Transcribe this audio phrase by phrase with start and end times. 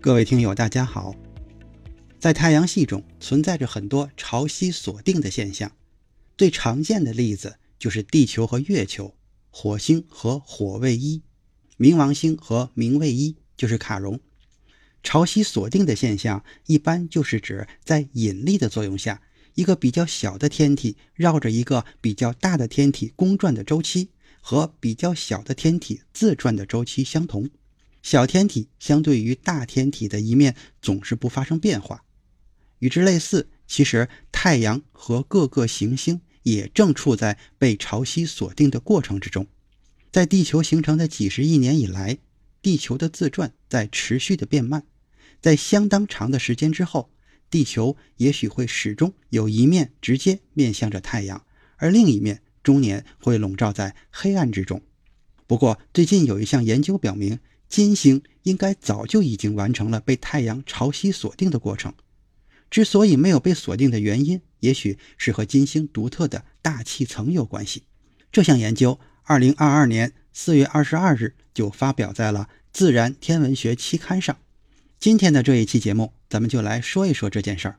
[0.00, 1.12] 各位听友，大家好。
[2.20, 5.72] 在太阳系中存在着很多潮汐锁定的现象，
[6.36, 9.12] 最常见的例子就是地球和月球、
[9.50, 11.20] 火星和火卫一、
[11.76, 14.20] 冥王星和冥卫一，就是卡戎。
[15.02, 19.20] 潮汐锁定的现象一般就是指在引力的作用下，
[19.54, 24.10] 一个比较小的天体绕着一个比较大的天体公转的周期，
[24.40, 27.50] 和比较小的天体自转的周期相同。
[28.02, 32.04] 小天体相对于大天体的一面总是不发生变化，
[32.78, 39.46] 与之类似，其实太阳和各个行星也正处在被潮汐锁定的过程之中。
[40.10, 42.18] 在地球形成的几十亿年以来，
[42.62, 44.84] 地球的自转在持续的变慢，
[45.40, 47.10] 在相当长的时间之后，
[47.50, 51.44] 地球也许会始终有一面直接面向着太阳，
[51.76, 54.80] 而另一面终年会笼罩在黑暗之中。
[55.46, 57.40] 不过，最近有一项研究表明。
[57.68, 61.92] 金星应该早就已经完成了被太阳潮汐锁定的过程。
[62.70, 67.84] 之所以没有被锁定的原因，也许是和金星独特的大气层有关系。
[68.30, 74.36] 这项研究，二零二二年四月二十二日就发表在了《自然天文学》期刊上。
[74.98, 77.78] 今天的这一期节目，咱们就来说一说这件事儿。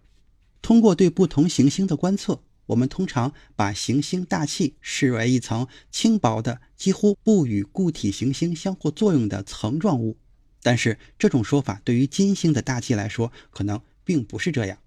[0.61, 2.41] 通过对不同行星的观测。
[2.69, 10.17] 我们通常把行星大气视为一层轻薄的、几乎不与固体行星相互作用的层状物，
[10.61, 14.77] 但是这种说法对于金星的大气来说可能并不是这样。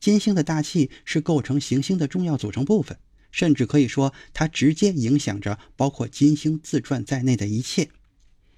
[0.00, 2.98] 金星的大气是构成行星的重要组成部分，
[3.30, 7.90] 甚至可以说它直接影响着包括金星自转在内的一切。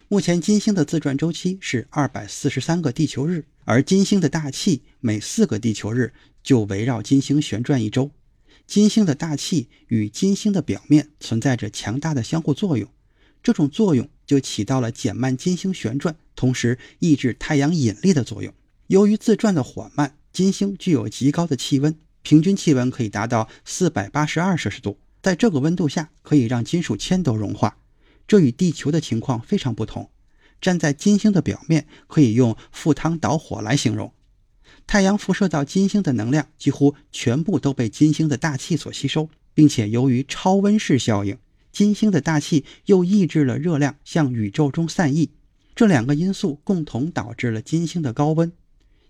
[0.08, 8.10] 目前金星的自转周期是二百四十三个地球日，而金星的大气每四个地球日就围绕金星旋转一周。
[8.66, 12.88] 金星的大气与金星的表面存在着强大的相互作用，
[13.42, 18.52] 这种作用就起到了减慢金星旋转，同时抑制太阳引力的作用。
[18.86, 24.98] 由于自转的缓慢，金星具有极高的气温，平均气温可以达到四百八十二摄氏度。
[25.22, 27.76] 在这个温度下，可以让金属铅都融化，
[28.26, 30.10] 这与地球的情况非常不同。
[30.60, 34.12] 站在金星的表面，可以用赴汤蹈火来形容。
[34.92, 41.38] 太阳辐射到金星的能量几乎全部都被金星的大气所吸收，并且由于超温室效应，
[41.72, 45.30] 金星的大气又抑制了热量向宇宙中散逸。
[45.74, 48.52] 这两个因素共同导致了金星的高温。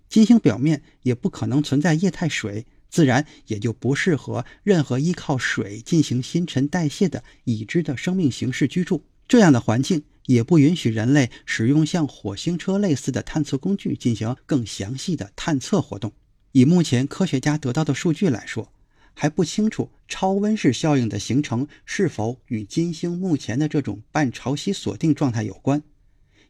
[0.09, 9.03] 金星表面也不可能存在液态水，自然也就不适合任何依靠水进行新陈代谢的已知的生命形式居住。
[9.27, 10.05] 这样的环境。
[10.27, 16.13] 也不允许人类使用像火星车类似的探测工具进行更详细的探测活动。
[16.53, 18.73] 以目前科学家得到的数据来说，
[19.15, 25.83] 还不清楚超温室效应的形成是否与金星目前的这种半潮汐锁定状态有关。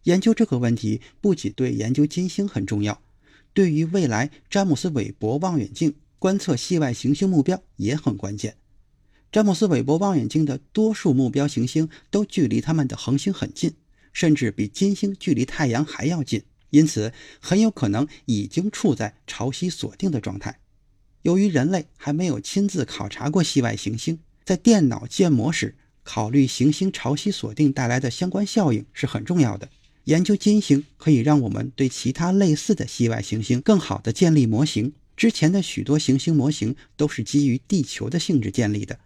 [0.05, 3.01] 研究这个问题不仅对研究金星很重要，
[3.53, 8.57] 对于未来詹姆斯韦伯望远镜观测系外行星目标也很关键。
[9.33, 13.73] 詹姆斯韦伯望远镜的多数目标行星都距离它们的恒星很近，
[14.13, 20.59] 甚至比金星距离太阳还要近，因此很有可能已经处在潮汐锁定的状态。
[21.23, 29.71] 由于人类还没有亲自考察过系外行星，在电脑建模时考虑行星潮汐锁定带来的相关效应是很重要的。
[30.05, 34.93] 研究金星可以让我们对其他类似的系外行星更好地建立模型。
[35.17, 38.99] 之前的许多行星模型都是基于地球的性质建立的。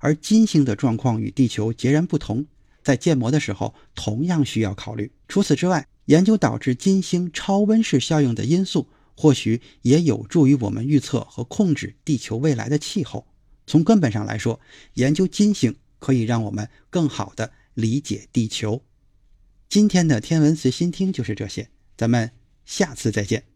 [0.00, 2.44] 而金星的状况与地球截然不同，
[2.82, 5.12] 在建模的时候同样需要考虑。
[5.28, 13.26] 除此之外，研究导致金星超温室效应的因素，或许也有助于我们预测和控制地球未来的气候。
[13.66, 14.58] 从根本上来说，
[14.94, 18.82] 研究金星可以让我们更好地理解地球。
[19.68, 22.32] 今天的天文随心听就是这些，咱们
[22.64, 23.49] 下次再见。